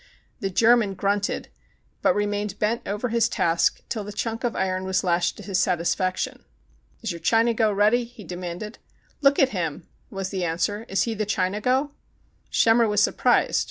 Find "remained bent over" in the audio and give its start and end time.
2.15-3.09